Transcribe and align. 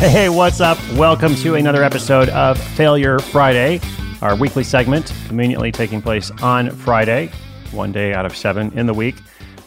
Hey, 0.00 0.30
what's 0.30 0.62
up? 0.62 0.78
Welcome 0.94 1.34
to 1.36 1.56
another 1.56 1.84
episode 1.84 2.30
of 2.30 2.58
Failure 2.58 3.18
Friday, 3.18 3.82
our 4.22 4.34
weekly 4.34 4.64
segment, 4.64 5.12
conveniently 5.26 5.70
taking 5.70 6.00
place 6.00 6.30
on 6.40 6.70
Friday, 6.70 7.30
one 7.70 7.92
day 7.92 8.14
out 8.14 8.24
of 8.24 8.34
seven 8.34 8.72
in 8.78 8.86
the 8.86 8.94
week. 8.94 9.16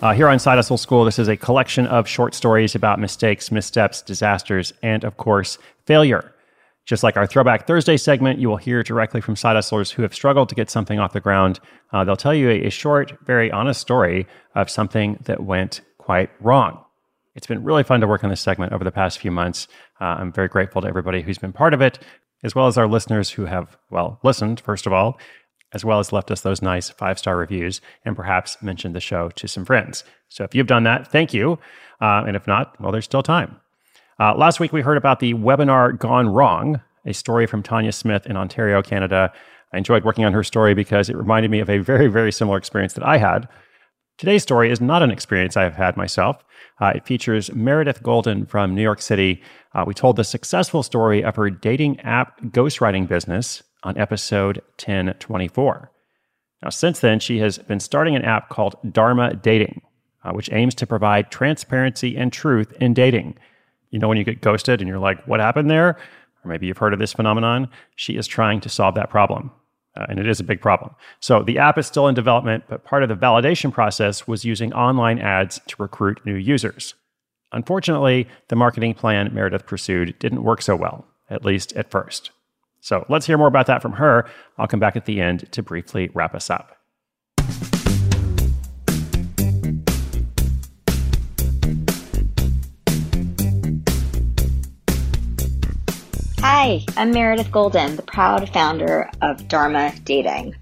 Uh, 0.01 0.11
here 0.11 0.27
on 0.27 0.39
Side 0.39 0.55
Hustle 0.55 0.77
School, 0.77 1.05
this 1.05 1.19
is 1.19 1.27
a 1.27 1.37
collection 1.37 1.85
of 1.85 2.07
short 2.07 2.33
stories 2.33 2.73
about 2.73 2.99
mistakes, 2.99 3.51
missteps, 3.51 4.01
disasters, 4.01 4.73
and 4.81 5.03
of 5.03 5.17
course, 5.17 5.59
failure. 5.85 6.33
Just 6.83 7.03
like 7.03 7.15
our 7.15 7.27
Throwback 7.27 7.67
Thursday 7.67 7.95
segment, 7.95 8.39
you 8.39 8.49
will 8.49 8.57
hear 8.57 8.81
directly 8.81 9.21
from 9.21 9.35
side 9.35 9.55
hustlers 9.55 9.91
who 9.91 10.01
have 10.01 10.15
struggled 10.15 10.49
to 10.49 10.55
get 10.55 10.71
something 10.71 10.97
off 10.97 11.13
the 11.13 11.19
ground. 11.19 11.59
Uh, 11.91 12.03
they'll 12.03 12.15
tell 12.15 12.33
you 12.33 12.49
a, 12.49 12.65
a 12.65 12.69
short, 12.71 13.15
very 13.23 13.51
honest 13.51 13.79
story 13.79 14.25
of 14.55 14.67
something 14.67 15.19
that 15.25 15.43
went 15.43 15.81
quite 15.99 16.31
wrong. 16.41 16.82
It's 17.35 17.47
been 17.47 17.63
really 17.63 17.83
fun 17.83 18.01
to 18.01 18.07
work 18.07 18.23
on 18.23 18.29
this 18.29 18.41
segment 18.41 18.73
over 18.73 18.83
the 18.83 18.91
past 18.91 19.19
few 19.19 19.31
months. 19.31 19.67
Uh, 19.99 20.15
I'm 20.19 20.31
very 20.31 20.47
grateful 20.47 20.81
to 20.81 20.87
everybody 20.87 21.21
who's 21.21 21.37
been 21.37 21.53
part 21.53 21.73
of 21.73 21.81
it, 21.81 21.99
as 22.43 22.53
well 22.53 22.67
as 22.67 22.77
our 22.77 22.87
listeners 22.87 23.31
who 23.31 23.45
have, 23.45 23.77
well, 23.89 24.19
listened, 24.23 24.59
first 24.59 24.85
of 24.85 24.93
all, 24.93 25.19
as 25.73 25.83
well 25.83 25.99
as 25.99 26.13
left 26.13 26.29
us 26.29 26.41
those 26.41 26.61
nice 26.61 26.89
five 26.89 27.17
star 27.17 27.35
reviews 27.35 27.81
and 28.05 28.15
perhaps 28.15 28.61
mentioned 28.61 28.95
the 28.95 28.99
show 28.99 29.29
to 29.29 29.47
some 29.47 29.65
friends. 29.65 30.03
So 30.29 30.43
if 30.43 30.53
you've 30.53 30.67
done 30.67 30.83
that, 30.83 31.07
thank 31.11 31.33
you. 31.33 31.57
Uh, 31.99 32.23
and 32.27 32.35
if 32.35 32.45
not, 32.45 32.79
well, 32.79 32.91
there's 32.91 33.05
still 33.05 33.23
time. 33.23 33.59
Uh, 34.19 34.35
last 34.35 34.59
week, 34.59 34.71
we 34.71 34.81
heard 34.81 34.97
about 34.97 35.19
the 35.19 35.33
webinar 35.33 35.97
Gone 35.97 36.29
Wrong, 36.29 36.81
a 37.05 37.13
story 37.13 37.47
from 37.47 37.63
Tanya 37.63 37.91
Smith 37.91 38.27
in 38.27 38.37
Ontario, 38.37 38.81
Canada. 38.83 39.33
I 39.73 39.77
enjoyed 39.77 40.03
working 40.03 40.23
on 40.23 40.33
her 40.33 40.43
story 40.43 40.75
because 40.75 41.09
it 41.09 41.17
reminded 41.17 41.49
me 41.49 41.59
of 41.59 41.69
a 41.69 41.79
very, 41.79 42.07
very 42.07 42.31
similar 42.31 42.57
experience 42.57 42.93
that 42.93 43.05
I 43.05 43.17
had. 43.17 43.49
Today's 44.17 44.43
story 44.43 44.71
is 44.71 44.79
not 44.79 45.01
an 45.01 45.11
experience 45.11 45.57
I 45.57 45.63
have 45.63 45.75
had 45.75 45.97
myself. 45.97 46.43
Uh, 46.79 46.93
it 46.95 47.05
features 47.05 47.53
Meredith 47.53 48.03
Golden 48.03 48.45
from 48.45 48.75
New 48.75 48.81
York 48.81 49.01
City. 49.01 49.41
Uh, 49.73 49.83
we 49.87 49.93
told 49.93 50.15
the 50.15 50.23
successful 50.23 50.83
story 50.83 51.23
of 51.23 51.35
her 51.35 51.49
dating 51.49 51.99
app 52.01 52.39
ghostwriting 52.41 53.07
business 53.07 53.63
on 53.83 53.97
episode 53.97 54.57
1024. 54.77 55.91
Now, 56.61 56.69
since 56.69 56.99
then, 56.99 57.19
she 57.19 57.39
has 57.39 57.57
been 57.57 57.79
starting 57.79 58.15
an 58.15 58.23
app 58.23 58.49
called 58.49 58.75
Dharma 58.89 59.35
Dating, 59.35 59.81
uh, 60.23 60.31
which 60.31 60.51
aims 60.53 60.75
to 60.75 60.87
provide 60.87 61.31
transparency 61.31 62.15
and 62.15 62.31
truth 62.31 62.71
in 62.79 62.93
dating. 62.93 63.35
You 63.89 63.99
know, 63.99 64.07
when 64.07 64.17
you 64.17 64.23
get 64.23 64.41
ghosted 64.41 64.79
and 64.79 64.87
you're 64.87 64.99
like, 64.99 65.27
what 65.27 65.39
happened 65.39 65.69
there? 65.69 65.97
Or 66.43 66.49
maybe 66.49 66.67
you've 66.67 66.77
heard 66.77 66.93
of 66.93 66.99
this 66.99 67.13
phenomenon. 67.13 67.67
She 67.95 68.15
is 68.15 68.27
trying 68.27 68.61
to 68.61 68.69
solve 68.69 68.95
that 68.95 69.09
problem. 69.09 69.51
Uh, 69.95 70.05
and 70.09 70.19
it 70.19 70.27
is 70.27 70.39
a 70.39 70.43
big 70.43 70.59
problem. 70.59 70.95
So 71.19 71.43
the 71.43 71.59
app 71.59 71.77
is 71.77 71.85
still 71.85 72.07
in 72.07 72.15
development, 72.15 72.63
but 72.67 72.83
part 72.83 73.03
of 73.03 73.09
the 73.09 73.15
validation 73.15 73.71
process 73.71 74.27
was 74.27 74.43
using 74.43 74.73
online 74.73 75.19
ads 75.19 75.59
to 75.67 75.75
recruit 75.77 76.19
new 76.25 76.35
users. 76.35 76.95
Unfortunately, 77.51 78.27
the 78.47 78.55
marketing 78.55 78.95
plan 78.95 79.31
Meredith 79.33 79.67
pursued 79.67 80.17
didn't 80.17 80.43
work 80.43 80.61
so 80.63 80.75
well, 80.75 81.05
at 81.29 81.45
least 81.45 81.73
at 81.73 81.91
first. 81.91 82.31
So 82.81 83.05
let's 83.07 83.27
hear 83.27 83.37
more 83.37 83.47
about 83.47 83.67
that 83.67 83.81
from 83.81 83.93
her. 83.93 84.27
I'll 84.57 84.67
come 84.67 84.79
back 84.79 84.95
at 84.95 85.05
the 85.05 85.21
end 85.21 85.51
to 85.51 85.61
briefly 85.61 86.09
wrap 86.13 86.33
us 86.33 86.49
up. 86.49 86.75
Hi, 96.63 96.79
I'm 96.95 97.11
Meredith 97.11 97.51
Golden, 97.51 97.97
the 97.97 98.03
proud 98.03 98.47
founder 98.53 99.09
of 99.21 99.49
Dharma 99.49 99.93
Dating. 100.05 100.55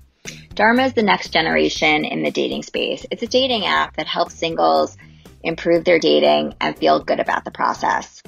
Dharma 0.56 0.86
is 0.86 0.94
the 0.94 1.04
next 1.04 1.30
generation 1.30 2.06
in 2.06 2.24
the 2.24 2.32
dating 2.32 2.64
space. 2.64 3.06
It's 3.12 3.22
a 3.22 3.28
dating 3.28 3.68
app 3.68 3.98
that 3.98 4.08
helps 4.08 4.34
singles 4.34 4.98
improve 5.44 5.86
their 5.86 6.00
dating 6.00 6.56
and 6.60 6.76
feel 6.76 7.04
good 7.04 7.20
about 7.20 7.46
the 7.46 7.52
process. 7.52 8.24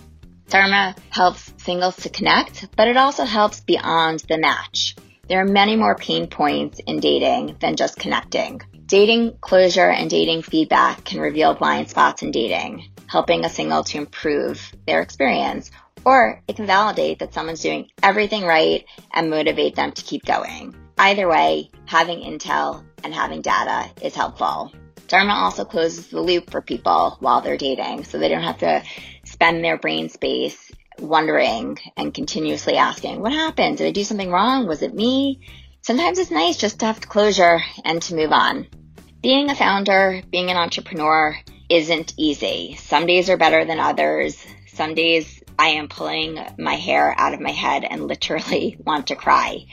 Dharma 0.50 0.94
helps 1.10 1.52
singles 1.58 1.96
to 1.96 2.10
connect, 2.10 2.68
but 2.76 2.88
it 2.88 2.96
also 2.96 3.24
helps 3.24 3.62
beyond 3.62 4.20
the 4.30 4.38
match. 4.38 4.96
There 5.28 5.42
are 5.42 5.46
many 5.46 5.76
more 5.76 5.96
pain 5.96 6.28
points 6.28 6.80
in 6.86 7.00
dating 7.00 7.56
than 7.60 7.76
just 7.76 7.98
connecting. 7.98 8.62
Dating 8.86 9.36
closure 9.42 9.90
and 9.90 10.12
dating 10.12 10.44
feedback 10.44 11.06
can 11.06 11.20
reveal 11.20 11.56
blind 11.56 11.90
spots 11.90 12.22
in 12.22 12.30
dating, 12.30 12.92
helping 13.08 13.44
a 13.44 13.50
single 13.50 13.84
to 13.86 13.98
improve 13.98 14.72
their 14.86 15.02
experience 15.02 15.72
or 16.06 16.42
it 16.48 16.56
can 16.56 16.66
validate 16.66 17.20
that 17.20 17.34
someone's 17.34 17.62
doing 17.62 17.90
everything 18.02 18.44
right 18.44 18.86
and 19.14 19.30
motivate 19.30 19.76
them 19.76 19.92
to 19.92 20.04
keep 20.04 20.26
going. 20.26 20.76
Either 20.98 21.28
way, 21.28 21.70
having 21.86 22.20
intel 22.20 22.84
and 23.04 23.14
having 23.14 23.42
data 23.42 23.90
is 24.02 24.16
helpful. 24.16 24.72
Dharma 25.08 25.34
also 25.34 25.66
closes 25.66 26.08
the 26.08 26.22
loop 26.22 26.50
for 26.50 26.62
people 26.62 27.18
while 27.20 27.42
they're 27.42 27.58
dating 27.58 28.04
so 28.06 28.18
they 28.18 28.30
don't 28.30 28.44
have 28.44 28.60
to 28.60 28.84
spend 29.26 29.64
their 29.64 29.78
brain 29.78 30.10
space 30.10 30.72
wondering 31.00 31.78
and 31.98 32.14
continuously 32.14 32.78
asking, 32.78 33.20
what 33.20 33.34
happened? 33.34 33.78
Did 33.78 33.88
I 33.88 33.92
do 33.92 34.04
something 34.04 34.32
wrong? 34.32 34.68
Was 34.68 34.82
it 34.82 34.94
me? 34.94 35.42
Sometimes 35.82 36.18
it's 36.18 36.32
nice 36.32 36.58
just 36.58 36.80
to 36.80 36.86
have 36.86 37.02
closure 37.02 37.60
and 37.84 38.02
to 38.04 38.16
move 38.16 38.32
on. 38.32 38.68
Being 39.22 39.50
a 39.50 39.56
founder, 39.56 40.22
being 40.32 40.50
an 40.50 40.58
entrepreneur 40.58 41.38
isn't 41.70 42.14
easy. 42.18 42.76
Some 42.76 43.06
days 43.06 43.30
are 43.30 43.38
better 43.38 43.66
than 43.66 43.80
others. 43.80 44.44
Some 44.68 44.96
days 44.96 45.43
I 45.58 45.70
am 45.70 45.88
pulling 45.88 46.40
my 46.58 46.76
hair 46.76 47.14
out 47.18 47.34
of 47.34 47.40
my 47.40 47.52
head 47.52 47.84
and 47.84 48.08
literally 48.08 48.78
want 48.86 49.08
to 49.08 49.16
cry. 49.16 49.66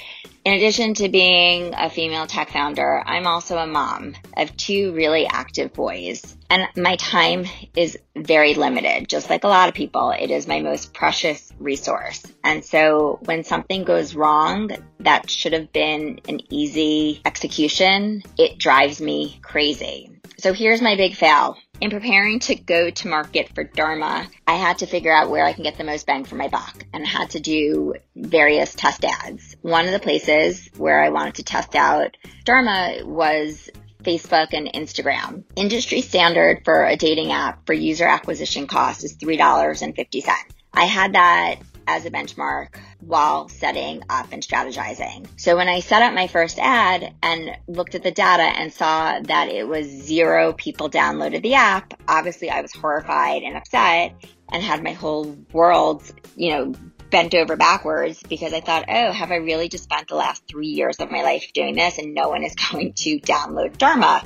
In 0.42 0.54
addition 0.54 0.94
to 0.94 1.10
being 1.10 1.74
a 1.74 1.90
female 1.90 2.26
tech 2.26 2.50
founder, 2.50 3.02
I'm 3.04 3.26
also 3.26 3.58
a 3.58 3.66
mom 3.66 4.14
of 4.36 4.56
two 4.56 4.92
really 4.94 5.26
active 5.26 5.74
boys. 5.74 6.36
And 6.48 6.66
my 6.76 6.96
time 6.96 7.44
is 7.76 7.98
very 8.16 8.54
limited. 8.54 9.08
Just 9.08 9.28
like 9.28 9.44
a 9.44 9.48
lot 9.48 9.68
of 9.68 9.74
people, 9.74 10.10
it 10.12 10.30
is 10.30 10.46
my 10.46 10.60
most 10.60 10.94
precious 10.94 11.52
resource. 11.58 12.22
And 12.42 12.64
so 12.64 13.18
when 13.24 13.44
something 13.44 13.84
goes 13.84 14.14
wrong 14.14 14.70
that 15.00 15.30
should 15.30 15.52
have 15.52 15.72
been 15.72 16.20
an 16.26 16.40
easy 16.50 17.20
execution, 17.26 18.22
it 18.38 18.58
drives 18.58 19.00
me 19.00 19.38
crazy. 19.42 20.10
So 20.38 20.54
here's 20.54 20.80
my 20.80 20.96
big 20.96 21.16
fail. 21.16 21.58
In 21.80 21.88
preparing 21.90 22.40
to 22.40 22.54
go 22.54 22.90
to 22.90 23.08
market 23.08 23.54
for 23.54 23.64
Dharma, 23.64 24.28
I 24.46 24.56
had 24.56 24.78
to 24.78 24.86
figure 24.86 25.12
out 25.12 25.30
where 25.30 25.46
I 25.46 25.54
can 25.54 25.64
get 25.64 25.78
the 25.78 25.84
most 25.84 26.06
bang 26.06 26.24
for 26.24 26.34
my 26.34 26.48
buck 26.48 26.84
and 26.92 27.06
had 27.06 27.30
to 27.30 27.40
do 27.40 27.94
various 28.14 28.74
test 28.74 29.02
ads. 29.02 29.56
One 29.62 29.86
of 29.86 29.92
the 29.92 29.98
places 29.98 30.68
where 30.76 31.02
I 31.02 31.08
wanted 31.08 31.36
to 31.36 31.42
test 31.42 31.74
out 31.74 32.18
Dharma 32.44 32.98
was 33.04 33.70
Facebook 34.02 34.48
and 34.52 34.70
Instagram. 34.72 35.44
Industry 35.56 36.02
standard 36.02 36.66
for 36.66 36.84
a 36.84 36.96
dating 36.96 37.32
app 37.32 37.64
for 37.64 37.72
user 37.72 38.06
acquisition 38.06 38.66
cost 38.66 39.02
is 39.02 39.16
$3.50. 39.16 40.28
I 40.74 40.84
had 40.84 41.14
that 41.14 41.60
as 41.90 42.06
a 42.06 42.10
benchmark 42.10 42.76
while 43.00 43.48
setting 43.48 44.02
up 44.08 44.28
and 44.30 44.42
strategizing. 44.44 45.26
So 45.36 45.56
when 45.56 45.68
I 45.68 45.80
set 45.80 46.02
up 46.02 46.14
my 46.14 46.28
first 46.28 46.58
ad 46.60 47.14
and 47.20 47.56
looked 47.66 47.96
at 47.96 48.04
the 48.04 48.12
data 48.12 48.44
and 48.44 48.72
saw 48.72 49.18
that 49.18 49.48
it 49.48 49.66
was 49.66 49.86
zero 49.86 50.52
people 50.52 50.88
downloaded 50.88 51.42
the 51.42 51.54
app, 51.54 52.00
obviously 52.06 52.48
I 52.48 52.60
was 52.60 52.72
horrified 52.72 53.42
and 53.42 53.56
upset 53.56 54.14
and 54.52 54.62
had 54.62 54.84
my 54.84 54.92
whole 54.92 55.36
world, 55.52 56.02
you 56.36 56.50
know, 56.52 56.74
bent 57.10 57.34
over 57.34 57.56
backwards 57.56 58.22
because 58.22 58.52
I 58.52 58.60
thought, 58.60 58.84
oh, 58.88 59.10
have 59.10 59.32
I 59.32 59.36
really 59.36 59.68
just 59.68 59.84
spent 59.84 60.06
the 60.06 60.14
last 60.14 60.44
three 60.46 60.68
years 60.68 61.00
of 61.00 61.10
my 61.10 61.22
life 61.22 61.52
doing 61.52 61.74
this 61.74 61.98
and 61.98 62.14
no 62.14 62.28
one 62.28 62.44
is 62.44 62.54
going 62.70 62.92
to 62.92 63.18
download 63.18 63.78
Dharma? 63.78 64.22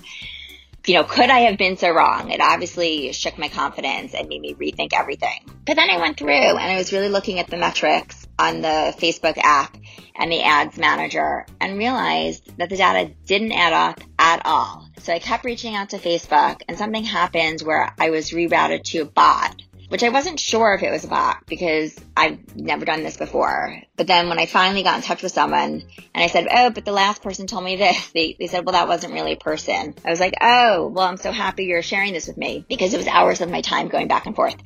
You 0.86 0.94
know, 0.94 1.04
could 1.04 1.30
I 1.30 1.40
have 1.40 1.56
been 1.56 1.76
so 1.76 1.90
wrong? 1.90 2.30
It 2.30 2.40
obviously 2.40 3.12
shook 3.12 3.38
my 3.38 3.48
confidence 3.48 4.14
and 4.14 4.28
made 4.28 4.40
me 4.40 4.54
rethink 4.54 4.92
everything. 4.92 5.40
But 5.64 5.76
then 5.76 5.88
I 5.90 5.98
went 5.98 6.18
through 6.18 6.30
and 6.30 6.58
I 6.58 6.76
was 6.76 6.92
really 6.92 7.08
looking 7.08 7.38
at 7.38 7.48
the 7.48 7.56
metrics 7.56 8.26
on 8.38 8.60
the 8.60 8.94
Facebook 8.98 9.38
app 9.38 9.76
and 10.14 10.30
the 10.30 10.42
ads 10.42 10.76
manager 10.76 11.46
and 11.60 11.78
realized 11.78 12.56
that 12.58 12.68
the 12.68 12.76
data 12.76 13.12
didn't 13.26 13.52
add 13.52 13.72
up 13.72 14.00
at 14.18 14.44
all. 14.44 14.86
So 15.00 15.12
I 15.12 15.18
kept 15.18 15.44
reaching 15.44 15.74
out 15.74 15.90
to 15.90 15.98
Facebook 15.98 16.62
and 16.68 16.76
something 16.76 17.04
happened 17.04 17.60
where 17.62 17.94
I 17.98 18.10
was 18.10 18.30
rerouted 18.30 18.84
to 18.84 19.00
a 19.00 19.04
bot 19.06 19.62
which 19.94 20.02
I 20.02 20.08
wasn't 20.08 20.40
sure 20.40 20.74
if 20.74 20.82
it 20.82 20.90
was 20.90 21.04
a 21.04 21.06
bot 21.06 21.46
because 21.46 21.96
I've 22.16 22.56
never 22.56 22.84
done 22.84 23.04
this 23.04 23.16
before. 23.16 23.80
But 23.94 24.08
then 24.08 24.28
when 24.28 24.40
I 24.40 24.46
finally 24.46 24.82
got 24.82 24.96
in 24.96 25.02
touch 25.02 25.22
with 25.22 25.30
someone 25.30 25.84
and 26.12 26.24
I 26.24 26.26
said, 26.26 26.48
Oh, 26.50 26.70
but 26.70 26.84
the 26.84 26.90
last 26.90 27.22
person 27.22 27.46
told 27.46 27.62
me 27.62 27.76
this, 27.76 28.08
they, 28.12 28.34
they 28.36 28.48
said, 28.48 28.66
Well, 28.66 28.72
that 28.72 28.88
wasn't 28.88 29.12
really 29.12 29.34
a 29.34 29.36
person. 29.36 29.94
I 30.04 30.10
was 30.10 30.18
like, 30.18 30.34
Oh, 30.40 30.88
well, 30.88 31.06
I'm 31.06 31.16
so 31.16 31.30
happy 31.30 31.66
you're 31.66 31.80
sharing 31.80 32.12
this 32.12 32.26
with 32.26 32.36
me 32.36 32.64
because 32.68 32.92
it 32.92 32.96
was 32.96 33.06
hours 33.06 33.40
of 33.40 33.52
my 33.52 33.60
time 33.60 33.86
going 33.86 34.08
back 34.08 34.26
and 34.26 34.34
forth. 34.34 34.56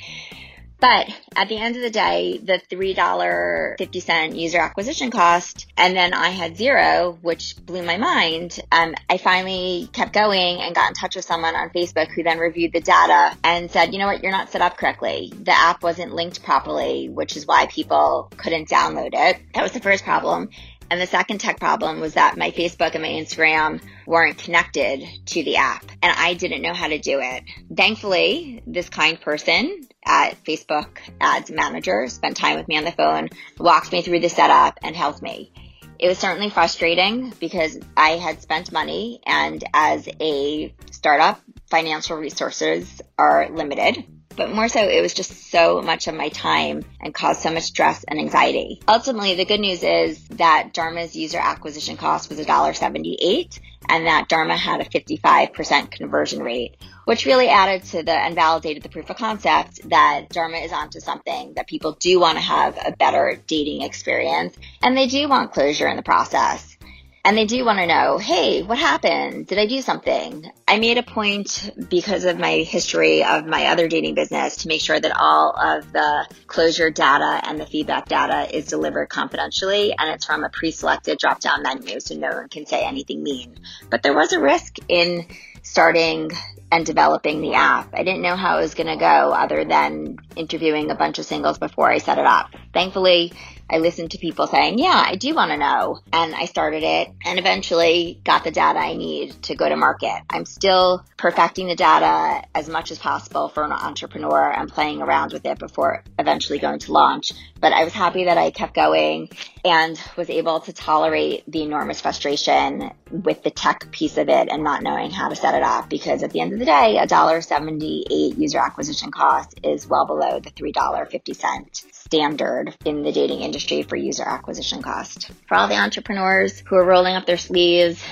But 0.81 1.09
at 1.35 1.49
the 1.49 1.57
end 1.57 1.75
of 1.77 1.83
the 1.83 1.91
day, 1.91 2.39
the 2.39 2.61
$3.50 2.71 4.39
user 4.39 4.59
acquisition 4.59 5.11
cost, 5.11 5.67
and 5.77 5.97
then 5.97 6.15
I 6.15 6.29
had 6.29 6.57
zero, 6.57 7.19
which 7.21 7.57
blew 7.67 7.83
my 7.83 7.97
mind. 7.97 8.61
Um, 8.71 8.95
I 9.11 9.19
finally 9.19 9.89
kept 9.93 10.13
going 10.13 10.61
and 10.61 10.75
got 10.75 10.89
in 10.89 10.95
touch 10.95 11.17
with 11.17 11.25
someone 11.25 11.57
on 11.57 11.71
Facebook 11.71 12.09
who 12.13 12.23
then 12.23 12.39
reviewed 12.39 12.73
the 12.73 12.81
data 12.81 13.37
and 13.43 13.71
said, 13.71 13.93
you 13.93 13.99
know 13.99 14.07
what, 14.07 14.23
you're 14.23 14.31
not 14.31 14.51
set 14.51 14.63
up 14.63 14.77
correctly. 14.77 15.33
The 15.43 15.53
app 15.53 15.83
wasn't 15.83 16.15
linked 16.15 16.45
properly, 16.45 17.09
which 17.09 17.37
is 17.37 17.47
why 17.47 17.67
people 17.67 18.31
couldn't 18.37 18.69
download 18.69 19.11
it. 19.15 19.41
That 19.55 19.63
was 19.63 19.73
the 19.73 19.81
first 19.81 20.05
problem. 20.05 20.51
And 20.91 21.01
the 21.01 21.07
second 21.07 21.39
tech 21.39 21.61
problem 21.61 22.01
was 22.01 22.15
that 22.15 22.39
my 22.39 22.51
Facebook 22.51 22.95
and 22.95 23.03
my 23.03 23.09
Instagram 23.09 23.83
weren't 24.07 24.39
connected 24.39 25.05
to 25.27 25.43
the 25.43 25.57
app 25.57 25.85
and 26.03 26.15
I 26.17 26.35
didn't 26.35 26.63
know 26.63 26.73
how 26.73 26.89
to 26.89 26.99
do 26.99 27.21
it. 27.21 27.45
Thankfully, 27.75 28.63
this 28.67 28.89
kind 28.89 29.21
person 29.21 29.87
at 30.05 30.43
Facebook 30.45 30.99
ads 31.21 31.51
manager 31.51 32.09
spent 32.09 32.37
time 32.37 32.57
with 32.57 32.69
me 32.69 32.79
on 32.79 32.85
the 32.85 32.93
phone, 32.93 33.29
walked 33.59 33.93
me 33.93 34.01
through 34.01 34.21
the 34.21 34.31
setup 34.31 34.79
and 34.83 34.97
helped 34.97 35.21
me. 35.21 35.53
It 35.99 36.09
was 36.09 36.19
certainly 36.19 36.49
frustrating 36.49 37.35
because 37.39 37.79
I 37.97 38.11
had 38.11 38.41
spent 38.41 38.73
money 38.73 39.21
and 39.27 39.63
as 39.75 40.09
a 40.21 40.73
startup, 40.91 41.41
financial 41.67 42.17
resources 42.17 43.03
are 43.19 43.51
limited 43.51 44.05
but 44.39 44.55
more 44.55 44.69
so 44.69 44.89
it 44.89 45.03
was 45.03 45.13
just 45.13 45.51
so 45.51 45.83
much 45.83 46.07
of 46.07 46.15
my 46.15 46.29
time 46.29 46.85
and 47.01 47.13
caused 47.13 47.43
so 47.43 47.51
much 47.51 47.65
stress 47.65 48.05
and 48.05 48.21
anxiety. 48.21 48.81
Ultimately, 48.87 49.35
the 49.35 49.45
good 49.45 49.61
news 49.61 49.83
is 49.83 50.27
that 50.29 50.73
Dharma's 50.73 51.17
user 51.17 51.39
acquisition 51.39 51.97
cost 51.97 52.31
was 52.31 52.39
$1.78 52.39 53.61
and 53.89 54.07
that 54.07 54.29
Dharma 54.29 54.57
had 54.57 54.81
a 54.81 54.85
55% 54.85 55.91
conversion 55.91 56.41
rate, 56.41 56.77
which 57.05 57.27
really 57.27 57.49
added 57.49 57.83
to 57.91 58.05
the 58.05 58.13
and 58.13 58.37
validated 58.37 58.85
the 58.85 58.89
proof 58.89 59.11
of 59.11 59.17
concept 59.17 59.89
that 59.89 60.29
Dharma 60.31 60.59
is 60.59 60.73
onto 60.73 61.01
something, 61.01 61.55
that 61.55 61.67
people 61.67 61.97
do 61.99 62.21
want 62.21 62.39
to 62.39 62.43
have 62.43 62.79
a 62.83 62.93
better 62.93 63.43
dating 63.49 63.83
experience 63.83 64.57
and 64.83 64.97
they 64.97 65.09
do 65.09 65.29
want 65.29 65.53
closure 65.53 65.89
in 65.89 65.97
the 65.97 66.03
process 66.03 66.78
and 67.25 67.37
they 67.37 67.47
do 67.47 67.65
want 67.65 67.79
to 67.79 67.87
know, 67.87 68.19
hey, 68.19 68.63
what 68.63 68.79
happened? 68.79 69.47
Did 69.47 69.59
I 69.59 69.67
do 69.67 69.83
something? 69.83 70.51
I 70.67 70.79
made 70.79 70.99
a 70.99 71.03
point 71.03 71.71
because 71.89 72.25
of 72.25 72.39
my 72.39 72.59
history 72.59 73.25
of 73.25 73.47
my 73.47 73.67
other 73.67 73.89
dating 73.89 74.15
business 74.15 74.59
to 74.59 74.69
make 74.69 74.81
sure 74.81 74.99
that 74.99 75.17
all 75.19 75.55
of 75.57 75.93
the 75.93 76.27
closure 76.47 76.91
data 76.91 77.41
and 77.45 77.59
the 77.61 77.67
feedback 77.67 78.09
data 78.09 78.55
is 78.57 78.67
delivered 78.67 79.09
confidentially 79.09 79.95
and 79.99 80.11
it's 80.11 80.25
from 80.25 80.45
a 80.45 80.49
pre-selected 80.49 81.19
drop 81.19 81.41
down 81.41 81.63
menu 81.63 82.01
so 82.01 82.15
no 82.15 82.31
one 82.31 82.49
can 82.49 82.67
say 82.67 82.83
anything 82.83 83.23
mean. 83.23 83.59
But 83.91 84.03
there 84.03 84.15
was 84.15 84.33
a 84.33 84.41
risk 84.41 84.77
in 84.89 85.27
starting 85.63 86.31
and 86.71 86.85
developing 86.85 87.41
the 87.41 87.55
app. 87.55 87.95
I 87.95 88.03
didn't 88.05 88.23
know 88.23 88.37
how 88.37 88.59
it 88.59 88.63
was 88.63 88.75
going 88.75 88.89
to 88.89 88.97
go 88.97 89.33
other 89.33 89.65
than 89.65 90.19
interviewing 90.37 90.91
a 90.91 90.95
bunch 90.95 91.19
of 91.19 91.25
singles 91.25 91.59
before 91.59 91.91
I 91.91 91.99
set 91.99 92.19
it 92.19 92.27
up. 92.27 92.51
Thankfully, 92.73 93.33
I 93.71 93.79
listened 93.79 94.13
to 94.13 94.19
people 94.19 94.47
saying, 94.47 94.79
yeah, 94.79 95.03
I 95.07 95.17
do 95.17 95.35
want 95.35 95.51
to 95.51 95.59
know. 95.59 96.01
And 96.13 96.35
I 96.35 96.47
started 96.47 96.83
it 96.83 97.11
and 97.25 97.39
eventually 97.39 98.19
got 98.25 98.45
the 98.45 98.51
data 98.51 98.79
I 98.79 98.95
need 98.95 99.43
to 99.45 99.55
go 99.55 99.69
to 99.69 99.77
market. 99.77 100.23
I'm 100.31 100.47
still 100.47 101.05
perfecting 101.19 101.67
the 101.69 101.75
data 101.75 102.47
as 102.55 102.69
much 102.69 102.91
as 102.91 102.99
possible 102.99 103.49
for 103.49 103.65
an 103.65 103.73
entrepreneur 103.73 104.51
and 104.51 104.71
playing 104.71 105.03
around 105.03 105.33
with 105.33 105.45
it 105.45 105.59
before 105.59 106.03
eventually 106.19 106.59
going 106.59 106.79
to 106.81 106.93
launch. 106.93 107.33
But 107.61 107.73
I 107.73 107.85
was 107.85 107.93
happy 107.93 108.25
that 108.25 108.39
I 108.39 108.51
kept 108.51 108.75
going 108.75 109.29
and 109.65 110.01
was 110.17 110.31
able 110.31 110.61
to 110.61 110.73
tolerate 110.73 111.45
the 111.47 111.63
enormous 111.63 112.01
frustration 112.01 112.91
with 113.11 113.43
the 113.43 113.51
tech 113.51 113.91
piece 113.91 114.17
of 114.17 114.29
it 114.29 114.49
and 114.49 114.63
not 114.63 114.83
knowing 114.83 115.11
how 115.11 115.29
to 115.29 115.37
set 115.37 115.55
it 115.55 115.63
up 115.63 115.91
because 115.91 116.23
at 116.23 116.31
the 116.31 116.41
end 116.41 116.53
of 116.53 116.59
the 116.59 116.65
day, 116.65 116.97
$1.78 117.01 118.39
user 118.39 118.59
acquisition 118.59 119.11
cost 119.11 119.61
is 119.63 119.87
well 119.87 120.07
below 120.07 120.41
the 120.41 120.51
$3.50 120.51 121.93
standard 121.93 122.75
in 122.85 123.03
the 123.03 123.13
dating 123.13 123.41
industry 123.41 123.58
for 123.59 123.97
user 123.97 124.23
acquisition 124.23 124.83
cost. 124.83 125.31
For 125.47 125.57
all 125.57 125.69
the 125.69 125.77
entrepreneurs 125.77 126.61
who 126.61 126.77
are 126.77 126.85
rolling 126.85 127.17
up 127.17 127.27
their 127.27 127.37
sleeves 127.37 128.03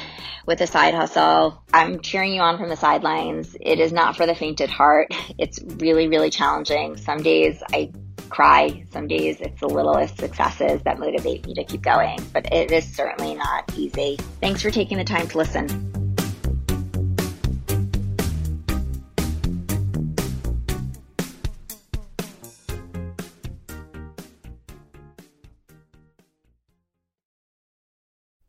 with 0.46 0.60
a 0.60 0.66
side 0.66 0.94
hustle, 0.94 1.62
I'm 1.72 2.00
cheering 2.00 2.34
you 2.34 2.40
on 2.40 2.58
from 2.58 2.68
the 2.68 2.76
sidelines. 2.76 3.56
It 3.60 3.80
is 3.80 3.92
not 3.92 4.16
for 4.16 4.26
the 4.26 4.34
faint 4.34 4.60
at 4.60 4.70
heart. 4.70 5.08
It's 5.38 5.60
really, 5.62 6.08
really 6.08 6.30
challenging. 6.30 6.96
Some 6.96 7.22
days 7.22 7.62
I 7.72 7.92
cry. 8.28 8.84
Some 8.90 9.06
days 9.06 9.40
it's 9.40 9.60
the 9.60 9.68
littlest 9.68 10.18
successes 10.18 10.82
that 10.84 10.98
motivate 10.98 11.46
me 11.46 11.54
to 11.54 11.64
keep 11.64 11.82
going, 11.82 12.18
but 12.32 12.52
it 12.52 12.72
is 12.72 12.84
certainly 12.94 13.34
not 13.34 13.72
easy. 13.76 14.16
Thanks 14.40 14.62
for 14.62 14.70
taking 14.70 14.98
the 14.98 15.04
time 15.04 15.28
to 15.28 15.38
listen. 15.38 15.85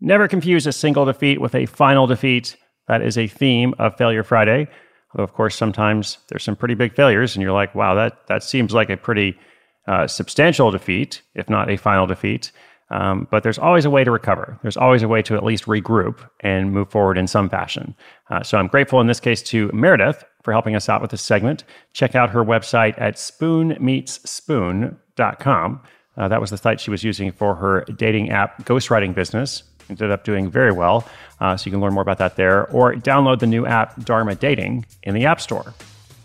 Never 0.00 0.28
confuse 0.28 0.66
a 0.66 0.72
single 0.72 1.04
defeat 1.04 1.40
with 1.40 1.54
a 1.54 1.66
final 1.66 2.06
defeat. 2.06 2.56
That 2.86 3.02
is 3.02 3.18
a 3.18 3.26
theme 3.26 3.74
of 3.78 3.96
Failure 3.96 4.22
Friday. 4.22 4.68
Although, 5.12 5.24
of 5.24 5.32
course, 5.32 5.56
sometimes 5.56 6.18
there's 6.28 6.44
some 6.44 6.56
pretty 6.56 6.74
big 6.74 6.94
failures, 6.94 7.34
and 7.34 7.42
you're 7.42 7.52
like, 7.52 7.74
wow, 7.74 7.94
that, 7.94 8.26
that 8.28 8.42
seems 8.42 8.74
like 8.74 8.90
a 8.90 8.96
pretty 8.96 9.38
uh, 9.86 10.06
substantial 10.06 10.70
defeat, 10.70 11.22
if 11.34 11.48
not 11.48 11.70
a 11.70 11.76
final 11.76 12.06
defeat. 12.06 12.52
Um, 12.90 13.26
but 13.30 13.42
there's 13.42 13.58
always 13.58 13.84
a 13.84 13.90
way 13.90 14.02
to 14.04 14.10
recover. 14.10 14.58
There's 14.62 14.76
always 14.76 15.02
a 15.02 15.08
way 15.08 15.20
to 15.22 15.34
at 15.34 15.44
least 15.44 15.64
regroup 15.64 16.26
and 16.40 16.72
move 16.72 16.90
forward 16.90 17.18
in 17.18 17.26
some 17.26 17.50
fashion. 17.50 17.94
Uh, 18.30 18.42
so 18.42 18.56
I'm 18.56 18.68
grateful 18.68 19.00
in 19.00 19.08
this 19.08 19.20
case 19.20 19.42
to 19.44 19.70
Meredith 19.74 20.24
for 20.42 20.52
helping 20.52 20.74
us 20.74 20.88
out 20.88 21.02
with 21.02 21.10
this 21.10 21.20
segment. 21.20 21.64
Check 21.92 22.14
out 22.14 22.30
her 22.30 22.42
website 22.42 22.98
at 22.98 23.16
spoonmeetsspoon.com. 23.16 25.82
Uh, 26.16 26.28
that 26.28 26.40
was 26.40 26.50
the 26.50 26.56
site 26.56 26.80
she 26.80 26.90
was 26.90 27.04
using 27.04 27.30
for 27.30 27.54
her 27.56 27.84
dating 27.96 28.30
app 28.30 28.64
ghostwriting 28.64 29.14
business 29.14 29.64
ended 29.88 30.10
up 30.10 30.24
doing 30.24 30.50
very 30.50 30.72
well. 30.72 31.08
Uh, 31.40 31.56
so 31.56 31.66
you 31.66 31.72
can 31.72 31.80
learn 31.80 31.92
more 31.92 32.02
about 32.02 32.18
that 32.18 32.36
there, 32.36 32.66
or 32.68 32.94
download 32.94 33.38
the 33.38 33.46
new 33.46 33.64
app 33.64 34.02
Dharma 34.04 34.34
Dating 34.34 34.86
in 35.02 35.14
the 35.14 35.24
App 35.24 35.40
Store. 35.40 35.74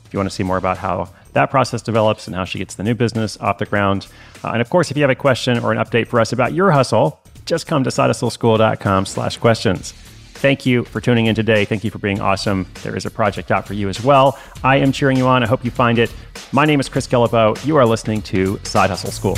If 0.06 0.14
you 0.14 0.20
want 0.20 0.30
to 0.30 0.36
see 0.36 0.44
more 0.44 0.58
about 0.58 0.78
how 0.78 1.10
that 1.34 1.50
process 1.50 1.82
develops 1.82 2.28
and 2.28 2.36
how 2.36 2.46
she 2.46 2.60
gets 2.60 2.76
the 2.76 2.84
new 2.84 2.94
business 2.96 3.38
off 3.38 3.58
the 3.58 3.66
ground. 3.66 4.08
Uh, 4.44 4.50
and 4.50 4.62
of 4.62 4.70
course, 4.70 4.92
if 4.92 4.98
you 4.98 5.04
have 5.04 5.10
a 5.10 5.16
question 5.16 5.60
or 5.60 5.72
an 5.72 5.78
update 5.78 6.08
for 6.08 6.20
us 6.20 6.32
about 6.32 6.54
your 6.54 6.72
hustle, 6.72 7.20
just 7.46 7.68
come 7.68 7.84
to 7.84 7.90
sidehustleschool.com 7.90 9.06
slash 9.06 9.38
questions. 9.38 9.92
Thank 9.92 10.66
you 10.66 10.84
for 10.84 11.00
tuning 11.00 11.28
in 11.28 11.36
today. 11.36 11.64
Thank 11.66 11.84
you 11.84 11.92
for 11.92 12.00
being 12.00 12.20
awesome. 12.20 12.68
There 12.84 12.96
is 12.96 13.06
a 13.06 13.12
project 13.12 13.50
out 13.50 13.66
for 13.66 13.76
you 13.76 13.88
as 13.90 14.04
well. 14.04 14.38
I 14.64 14.78
am 14.78 14.92
cheering 14.92 15.18
you 15.18 15.26
on. 15.26 15.42
I 15.42 15.48
hope 15.48 15.64
you 15.64 15.72
find 15.72 15.98
it. 16.00 16.14
My 16.52 16.66
name 16.66 16.80
is 16.80 16.90
Chris 16.90 17.08
Guillebeau. 17.08 17.66
You 17.66 17.78
are 17.78 17.86
listening 17.86 18.22
to 18.24 18.60
Side 18.64 18.90
Hustle 18.90 19.12
School. 19.12 19.38